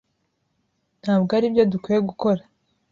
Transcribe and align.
Ntabwo 1.01 1.31
aribyo 1.37 1.63
dukwiye 1.71 1.99
gukora. 2.09 2.41